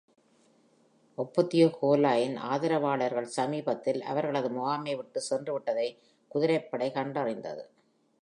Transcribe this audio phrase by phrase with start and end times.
[1.17, 5.87] Opothleyaholaஇன் ஆதரவாளர்கள் சமீபத்தில் அவர்களது முகாமை விட்டு சென்றுவிட்டதை
[6.27, 7.63] குதிரைப்படை கண்டறிந்தது.